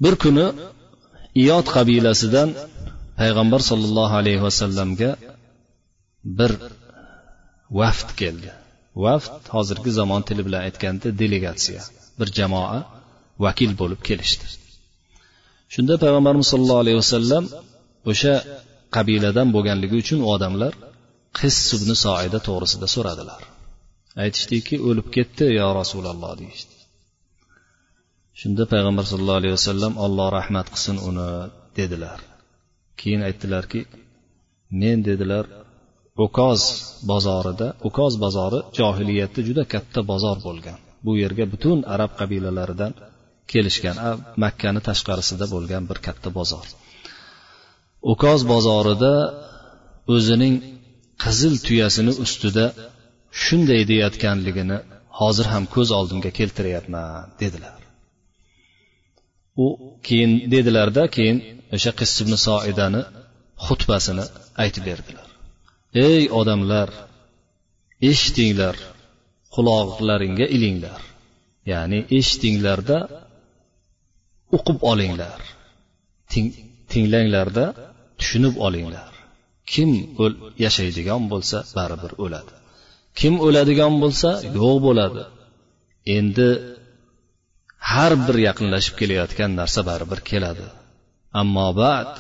[0.05, 0.47] bir kuni
[1.43, 2.49] iyod qabilasidan
[3.21, 5.11] payg'ambar sollallohu alayhi vasallamga
[6.39, 6.53] bir
[7.79, 8.51] vafd keldi
[9.05, 11.83] vafd hozirgi zamon tili bilan aytganda delegatsiya
[12.19, 12.79] bir jamoa
[13.45, 14.47] vakil bo'lib kelishdi
[15.75, 17.45] shunda payg'ambarimiz sollallohu alayhi vasallam
[18.11, 18.35] o'sha
[18.96, 20.74] qabiladan bo'lganligi uchun u odamlar
[21.40, 23.42] qis ibn soida to'g'risida so'radilar.
[24.24, 26.76] Aytishdiki o'lib ketdi yo rasululloh deyishdi.
[28.40, 31.30] Shunda payg'ambar sallallohu alayhi vasallam olloh rahmat qilsin uni
[31.80, 32.20] dedilar.
[33.00, 33.82] Keyin aytdilarki
[34.82, 35.46] men dedilar
[36.26, 36.62] ukoz
[37.12, 40.78] bozorida ukoz bozori johiliyatda juda katta bozor bo'lgan.
[41.06, 42.92] Bu yerga butun arab qabilalaridan
[43.52, 43.98] kelishgan
[44.44, 46.66] makkani tashqarisida bo'lgan bir katta bozor.
[48.12, 49.14] Ukoz bozorida
[50.16, 50.56] o'zining
[51.24, 52.66] qizil tuyasini ustida
[53.44, 54.78] shunday deyayotganligini
[55.20, 57.10] hozir ham ko'z oldimga keltiryapman
[57.42, 57.80] dedilar.
[59.64, 59.66] U
[60.08, 61.38] keyin dedilarda keyin
[61.76, 63.02] o'sha qissibni soidani
[63.66, 64.26] xutbasini
[64.64, 65.28] aytib berdilar.
[66.08, 66.90] Ey odamlar
[68.12, 68.76] eshitinglar
[69.56, 71.02] quloqlaringga ilinglar.
[71.72, 72.98] Ya'ni eshitinglarda
[74.56, 75.40] o'qib olinglar.
[76.92, 77.66] Tinglanglarda
[78.20, 79.12] tushunib olinglar.
[79.72, 79.90] Kim
[80.66, 82.54] yashaydigan bo'lsa baribir o'ladi.
[83.20, 85.24] Kim o'ladigan bo'lsa yo'q bo'ladi.
[86.18, 86.50] Endi
[87.92, 90.66] har bir yaqinlashib kelayotgan narsa baribir keladi.
[91.42, 92.12] Ammo bad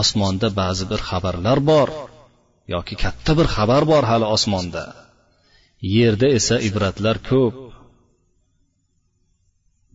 [0.00, 1.88] osmonda ba'zi bir xabarlar bor
[2.74, 4.84] yoki katta bir xabar bor hali osmonda.
[5.96, 7.54] Yerda esa ibratlar ko'p.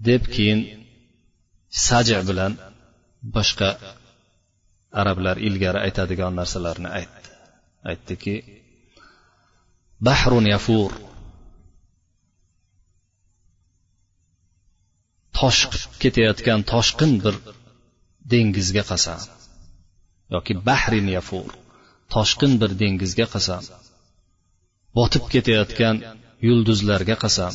[0.08, 0.60] Deb keyin
[1.88, 2.52] saja bilan
[3.36, 3.69] boshqa
[5.01, 7.29] arablar ilgari aytadigan narsalarni aytdi.
[7.89, 8.36] Aytdiki
[10.08, 10.91] bahrun yafur.
[15.39, 17.36] Toshqib ketayotgan toshqin bir
[18.34, 19.21] dengizga qasam.
[20.34, 21.49] Yoki bahrin yafur.
[22.13, 23.63] Toshqin bir dengizga qasam.
[24.97, 25.95] Botib ketayotgan
[26.47, 27.53] yulduzlarga qasam.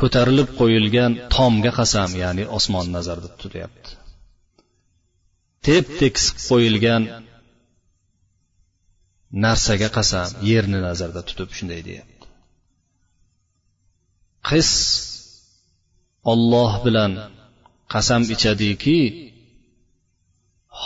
[0.00, 3.90] Ko'tarilib qo'yilgan tomga qasam ya'ni osmon nazarda tutilyapti
[5.66, 7.02] tep tekis qo'yilgan
[9.44, 12.26] narsaga qasam yerni nazarda tutib shunday deyapti.
[14.48, 14.70] Qis
[16.32, 17.12] olloh bilan
[17.94, 18.98] qasam ichadiki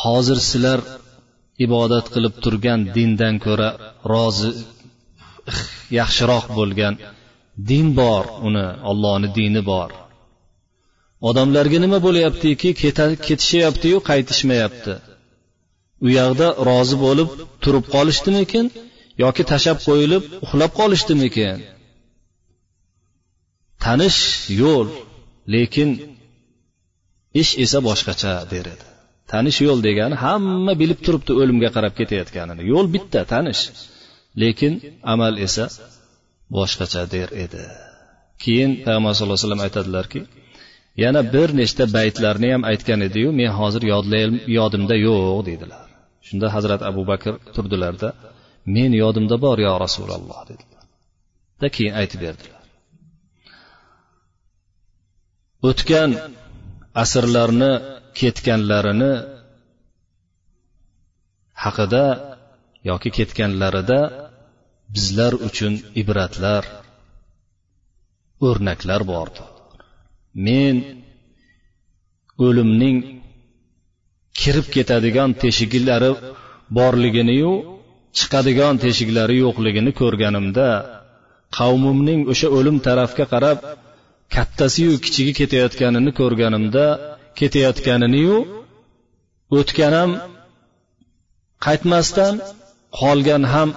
[0.00, 0.80] hozir sizlar
[1.66, 3.68] ibodat qilib turgan dindan ko'ra
[4.12, 4.50] rozi
[5.98, 6.94] yaxshiroq bo'lgan
[7.70, 9.90] din bor uni ollohni dini bor.
[11.28, 12.70] Odamlarga nima bo'lyaptiki
[13.26, 14.94] ketishyaptiyu qaytishmayapti.
[16.04, 17.28] U yoqda rozi bo'lib
[17.62, 18.66] turib qolishdimikin
[19.24, 21.57] yoki tashlab qo'yilib uxlab qolishdimikin?
[23.85, 24.20] Tanish
[24.62, 24.88] yo'l
[25.54, 25.88] lekin
[27.42, 28.88] ish esa boshqacha der edi
[29.33, 32.62] tanish yo'l degani hamma bilib turibdi o'limga qarab ketayotganini.
[32.72, 33.62] Yo'l bitta tanish.
[34.42, 34.72] Lekin
[35.12, 35.64] amal esa
[36.57, 37.64] boshqacha der edi.
[38.42, 40.20] Keyin payg'ambar sallallohu alayhi vasallam aytadilarki
[41.02, 43.82] yana bir nechta baytlarni ham aytgan ediyu men hozir
[44.58, 45.87] yodimda yo'q dedilar.
[46.26, 48.08] Shunda hazrat abu bakr turdilarda
[48.76, 50.84] men yodimda bor yo rasululloh dedilar.
[51.61, 52.64] Da keyin aytib berdilar.
[55.68, 56.11] O'tgan
[57.02, 57.72] asrlarni
[58.20, 59.12] ketganlarini
[61.64, 62.04] haqida
[62.90, 64.00] yoki ketganlarida
[64.94, 66.64] bizlar uchun ibratlar
[68.48, 69.48] o'rnaklar bordir
[70.46, 70.77] men
[72.46, 72.98] o'limning
[74.40, 76.11] kirib ketadigan teshiklari
[76.77, 77.53] borliginiyu
[78.18, 80.68] chiqadigan teshiklari yo'qligini ko'rganimda
[81.59, 83.59] qavmimning o'sha o'lim tarafga qarab
[84.35, 86.85] kattasiyu kichigi ketayotganini ko'rganimda
[87.38, 88.37] ketayotganiniyu
[89.59, 90.11] o'tgan ham
[91.66, 92.35] qaytmasdan
[93.01, 93.68] qolgan ham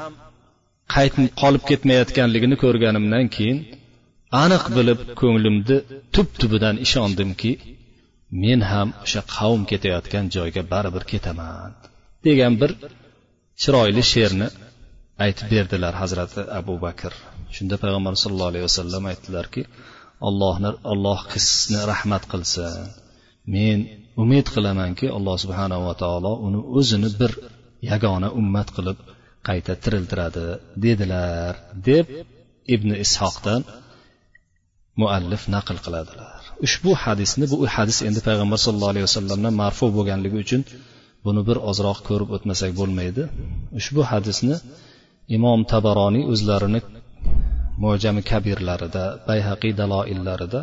[1.41, 3.57] qolib ketmayotganligini ko'rganimdan keyin
[4.43, 5.77] aniq bilib ko'nglimni
[6.15, 7.51] tub tubidan ishondimki
[8.43, 11.71] men ham o'sha qavm ketayotgan joyga baribir ketaman
[12.25, 12.71] degan bir
[13.61, 14.47] chiroyli she'rni
[15.25, 17.11] aytib berdilar hazrati abu bakr.
[17.55, 19.61] Shunda payg'ambar sallallohu alayhi vasallam aytdilarki
[20.29, 22.83] allohni alloh qissni rahmat qilsin.
[23.55, 23.79] Men
[24.23, 27.31] umid qilamanki alloh subhanava taolo uni o'zini bir
[27.91, 28.97] yagona ummat qilib
[29.47, 30.47] qayta tiriltiradi
[30.85, 31.53] dedilar
[31.89, 32.05] deb
[32.75, 33.61] ibn ishoqdan
[34.99, 36.41] muallif naql qiladilar.
[36.65, 40.61] Ushbu hadisni bu hadis endi payg'ambar sallallohu alayhi vasallamdan marfu bo'lganligi uchun
[41.25, 43.23] buni bir ozroq ko'rib o'tmasak bo'lmaydi.
[43.79, 44.55] Ushbu hadisni
[45.37, 46.79] imom tabaroniy o'zlarini
[47.83, 50.61] mo'jami kabirlarida bayhaqiy daloillarida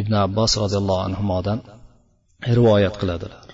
[0.00, 1.58] ibn abbos roziyallohu anhudan
[2.58, 3.46] rivoyat qiladilar.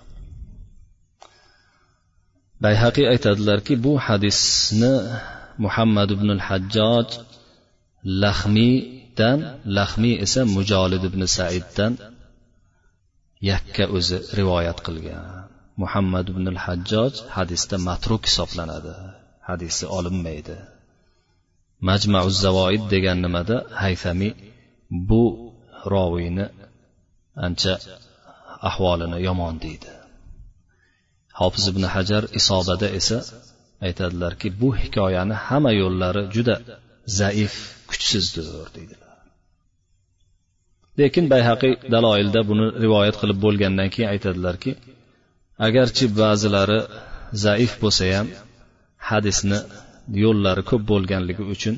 [2.65, 4.95] Bayhaqiy aytadilarki bu hadisni
[5.65, 7.09] muhammad ibn hajjoj
[9.15, 9.41] lahmiydan
[9.77, 11.93] lahmiy esa mujolid ibn saiddan
[13.51, 15.25] yakka o'zi rivoyat qilgan.
[15.83, 18.95] Muhammad ibn al hajjoj hadisda matruk hisoblanadi.
[19.49, 20.57] Hadisi olinmaydi.
[21.89, 24.33] Majmau zavoid degan nimada hayfamiy
[25.09, 25.23] bu
[25.93, 26.47] roviyni
[27.47, 27.75] ancha
[28.69, 29.91] ahvolini yomon deydi.
[31.41, 33.19] Hofiz ibn hajar isobada esa
[33.87, 36.55] aytadilarki bu hikoyani hamma yo'llari juda
[37.21, 37.55] zaif
[37.91, 39.04] kuchsizdir deydilar
[41.01, 44.71] lekin bayhaqiy daloilda buni rivoyat qilib bo'lgandan keyin aytadilarki
[45.67, 46.81] agarchi ba'zilari
[47.45, 48.29] zaif bo'lsa ham
[49.11, 49.59] hadisni
[50.25, 51.75] yo'llari ko'p bo'lganligi uchun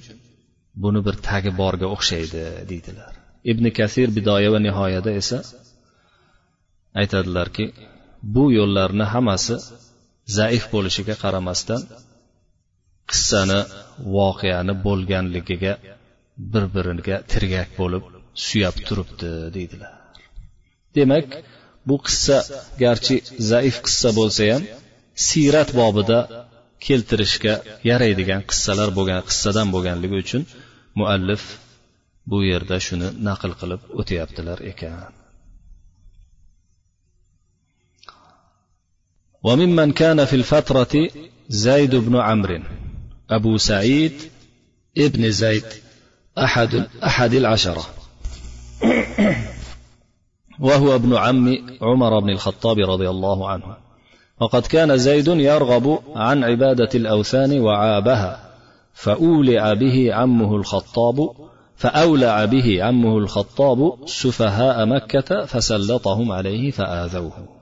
[0.82, 3.12] buni bir tagi borga o'xshaydi deydilar.
[3.50, 5.38] Ibn kasir bidoya va nihoyada esa
[7.00, 7.64] aytadilarki
[8.34, 9.54] bu yo'llarni hammasi
[10.38, 11.82] zaif bo'lishiga qaramasdan
[13.10, 13.60] qissani
[14.16, 15.72] voqeani bo'lganligiga
[16.52, 18.04] bir biriga tirgak bo'lib
[18.47, 19.93] suyab turibdi deydilar
[20.97, 21.27] demak
[21.89, 22.37] bu qissa
[22.83, 23.15] garchi
[23.51, 24.63] zaif qissa bo'lsa ham
[25.27, 26.19] siyrat bobida
[26.85, 27.53] keltirishga
[27.89, 30.43] yaraydigan qissalar bo'lgan qissadan bo'lganligi uchun
[30.99, 31.43] muallif
[32.31, 35.11] bu yerda shuni naql qilib o'tyaptilar ekan
[39.47, 40.93] وممن كان في الفترة
[41.49, 42.63] زيد بن عمرو
[43.37, 44.15] أبو سعيد
[44.97, 45.69] ابن زيد
[46.37, 47.85] أحد أحد العشرة
[50.66, 53.76] وهو ابن عم عمر بن الخطاب رضي الله عنه.
[54.40, 58.50] وقد كان زيد يرغب عن عبادة الأوثان وعابها
[58.94, 61.30] فأولع به عمه الخطاب
[61.76, 67.56] فأولع به عمه الخطاب سفهاء مكة فسلطهم عليه فآذوه.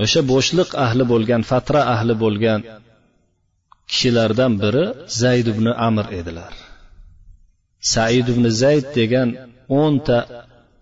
[0.00, 2.60] o'sha bo'shliq ahli bo'lgan fatra ahli bo'lgan
[3.90, 4.84] kishilardan biri
[5.22, 6.52] zayd ibn amr edilar.
[7.92, 9.28] Said ibn zayd degan
[9.80, 10.18] o'nta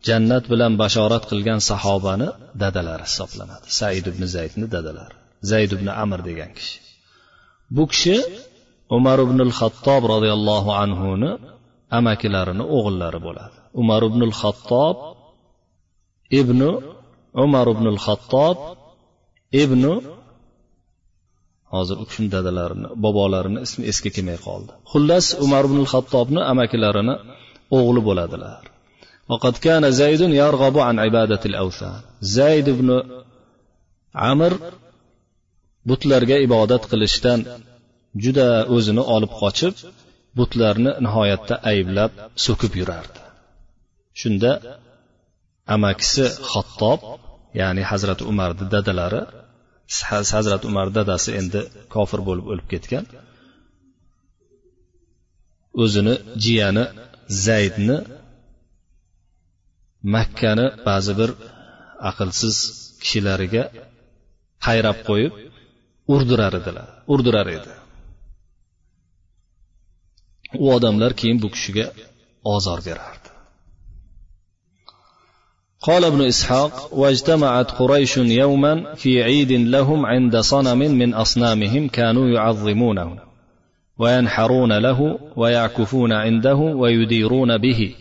[0.09, 2.29] jannat bilan bashorat qilgan sahobani
[2.63, 3.67] dadalari hisoblanadi.
[3.81, 5.17] Said ibn zaydni dadalari.
[5.51, 6.79] Zayd ibn amr degan kishi.
[7.77, 8.17] Bu kishi
[8.97, 11.31] umar ibn xattob roziyallohu anhuni
[11.99, 13.57] amakilarini o'g'illari bo'ladi.
[13.83, 14.97] Umar ibn xattob
[16.41, 16.71] ibnu
[17.45, 18.57] umar ibn xattob
[19.63, 19.93] ibnu
[21.74, 27.16] hozir u kishini dadalarini bobolarini ismi esga kelmay qoldi xullas umar ibn xattobni amakilarini
[27.78, 28.64] o'g'li bo'ladilar
[29.32, 32.90] وقد كان زيد يرغب عن عبادة الأوثان زيد بن
[34.32, 34.54] amr
[35.90, 37.40] butlarga ibodat qilishdan
[38.24, 39.74] juda o'zini olib qochib
[40.40, 42.12] butlarni nihoyatda ayblab
[42.46, 43.20] so'kib yurardi
[44.22, 44.52] shunda
[45.76, 47.00] amakisi xattob
[47.62, 49.22] ya'ni hazrati umarni dadalari
[50.35, 51.61] hazrati umar dadasi endi
[51.95, 53.05] kofir bo'lib o'lib ketgan.
[55.83, 56.15] O'zini
[56.45, 56.85] jiyani
[57.47, 57.99] zaydni
[60.15, 61.31] makkani ba'zi bir
[62.11, 62.57] aqlsiz
[63.03, 63.65] kishilariga
[64.67, 65.35] qayrab qo'yib
[66.15, 67.73] urdirar edilar urdirar edi.
[70.63, 71.87] U odamlar keyin bu kishiga
[72.55, 73.20] ozor berardi.
[75.83, 83.19] قال ابن إسحاق واجتمعت قريش يوما في عيد لهم عند صنم من أصنامهم كانوا يعظمونه
[83.99, 87.95] وينحرون له ويعكفون عنده ويديرون به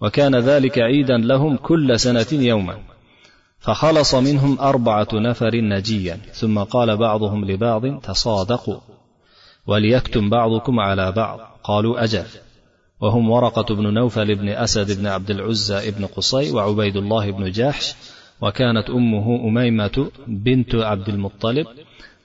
[0.00, 2.78] وكان ذلك عيدا لهم كل سنة يوما.
[3.58, 8.80] فخلص منهم أربعة نفر نجيا ثم قال بعضهم لبعض تصادقوا
[9.66, 12.24] وليكتم بعضكم على بعض قالوا أجل.
[13.00, 17.94] وهم ورقة بن نوفل بن أسد بن عبد العزى بن قصي وعبيد الله بن جحش
[18.40, 21.66] وكانت أمه أميمة بنت عبد المطلب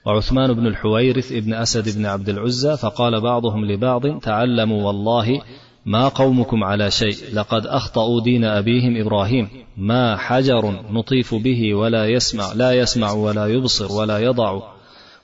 [0.06, 5.42] وعثمان بن الحويرث بن أسد بن عبد العزى فقال بعضهم لبعض تعلموا والله
[5.86, 12.52] ما قومكم على شيء لقد أخطأوا دين أبيهم إبراهيم ما حجر نطيف به ولا يسمع
[12.52, 14.62] لا يسمع ولا يبصر ولا يضع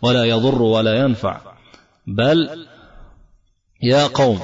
[0.02, 1.40] ولا يضر ولا ينفع
[2.06, 2.66] بل
[3.82, 4.38] يا قوم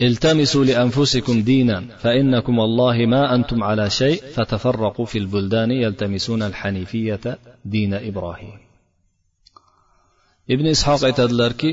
[0.00, 7.94] التمسوا لأنفسكم دينا فإنكم والله ما أنتم على شيء فتفرقوا في البلدان يلتمسون الحنيفية دين
[7.94, 8.58] إبراهيم
[10.50, 11.72] ابن إسحاق aytadilarki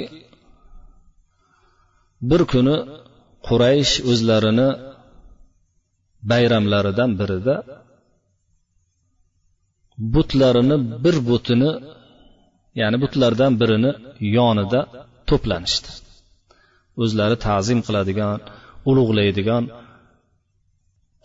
[2.30, 2.75] bir kuni
[3.47, 4.69] quraysh o'zlarini
[6.32, 7.55] bayramlaridan birida
[10.13, 11.71] butlarini bir butini
[12.82, 13.91] ya'ni butlardan birini
[14.38, 14.82] yonida
[15.30, 15.89] to'planishdi
[17.03, 18.38] O'zlari ta'zim qiladigan
[18.90, 19.64] ulug'laydigan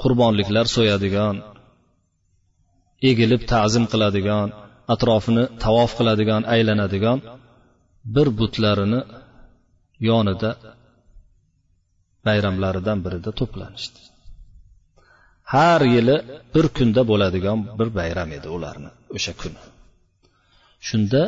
[0.02, 1.36] qurbonliklar so'yadigan
[3.10, 4.48] egilib ta'zim qiladigan
[4.94, 7.20] atrofini tavof qiladigan aylanadigan
[8.16, 9.02] bir butlarini
[10.10, 10.52] yonida
[12.28, 14.00] bayramlaridan birida to'planishdi.
[15.54, 16.16] Har yili
[16.56, 19.62] bir kunda bo'ladigan bir bayram edi ularni o'sha kuni.
[20.88, 21.22] Shunda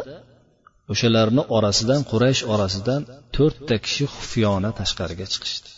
[0.91, 3.01] o'shalarni orasidan quraysh orasidan
[3.35, 5.69] to'rtta kishi xufiyona tashqariga chiqishdi.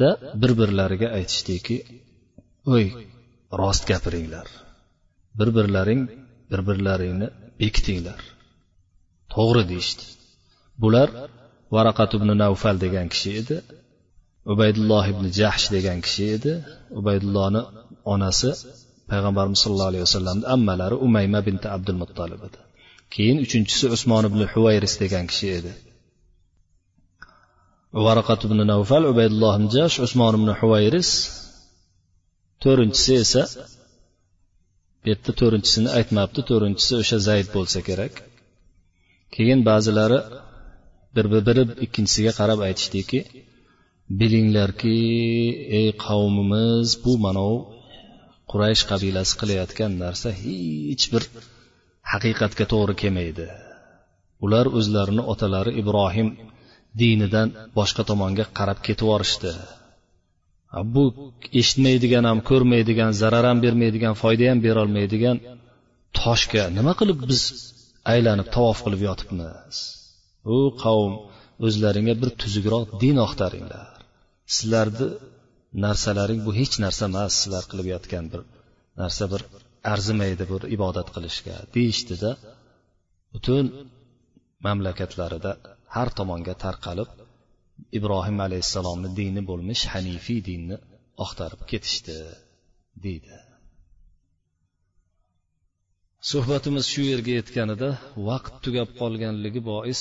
[0.00, 0.08] Da
[0.40, 1.76] bir birlariga aytishdiki
[2.74, 2.86] o'y
[3.60, 4.48] rost gapiringlar.
[5.38, 6.02] Bir birlaring
[6.50, 7.28] bir birlaringni
[7.60, 8.20] bekitinglar
[9.34, 10.04] to'g'ri deyishdi.
[10.82, 11.08] Bular
[11.74, 13.56] varaqat ibn navfal degan kishi edi
[14.52, 16.52] ubaydulloh ibn jahsh degan kishi edi.
[16.98, 17.62] Ubaydullohni
[18.14, 18.50] onasi
[19.10, 22.58] payg'ambarimiz sollallohu alayhi vasallamni ammalari umayma binti abdul muttolib edi.
[23.14, 25.72] Keyin uchinchisi usmon ibn huvayris degan kishi edi.
[28.06, 31.10] Varaqat ibn navfal ubaydulloh ibn jash usmon ibn huvayris
[32.62, 33.42] to'rtinchisi esa
[35.00, 38.14] bu yerda to'rtinchisini aytmabdi to'rtinchisi o'sha zayd bo'lsa kerak.
[39.34, 40.18] Keyin ba'zilari
[41.16, 43.20] bir biri ikkinchisiga qarab aytishdiki
[44.20, 44.98] bilinglarki
[45.80, 47.54] ey qavmimiz bu manov
[48.50, 51.22] quraysh qabilasi qilayotgan narsa hech bir
[52.12, 53.46] haqiqatga to'g'ri kelmaydi.
[54.44, 56.28] Ular o'zlarini otalari ibrohim
[57.00, 57.48] dinidan
[57.78, 59.52] boshqa tomonga qarab ketib yuborishdi.
[60.94, 61.04] Bu
[61.60, 65.36] eshitmaydigan ham ko'rmaydigan zarar ham bermaydigan foyda ham berolmaydigan
[66.20, 67.42] toshga nima qilib biz
[68.12, 69.76] aylanib tavof qilib yotibmiz?
[70.54, 71.12] U qavm
[71.66, 73.88] o'zlaringga bir tuzukroq din oqtaringlar
[74.56, 75.08] sizlarni
[75.84, 78.40] narsalaring bu hech narsa emas sizlar qilib yotgan bir
[79.00, 79.42] narsa bir
[79.92, 82.30] arzimaydi bu ibodat qilishga deyishdida
[83.32, 83.64] butun
[84.66, 85.52] mamlakatlarida
[85.94, 87.10] har tomonga tarqalib
[87.98, 90.76] ibrohim alayhissalomni dini bo'lmish hanifiy dinni
[91.24, 92.16] oqtarib ketishdi
[93.04, 93.34] deydi.
[96.30, 97.88] Suhbatimiz shu yerga yetganida
[98.28, 100.00] vaqt tugab qolganligi bois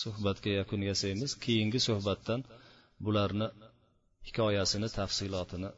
[0.00, 2.40] suhbatga yakun yasaymiz keyingi suhbatdan
[3.04, 3.48] bularni
[4.28, 5.70] hikoyasini tafsilotini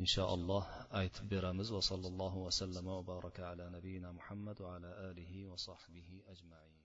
[0.00, 0.64] inshaalloh
[0.98, 6.22] aytib beramiz va sallallohu vasallam va baraka ala nabiyina muhammad va ala alihi va sahbihi
[6.32, 6.79] ajmain